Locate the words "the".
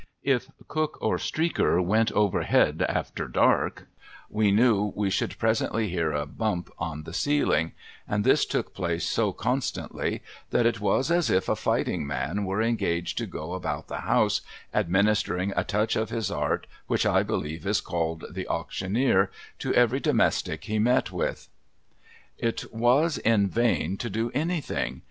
7.03-7.13, 13.89-13.99, 18.31-18.47